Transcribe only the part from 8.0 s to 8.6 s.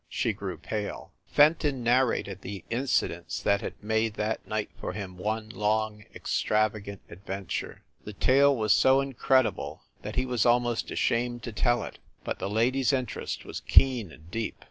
The tale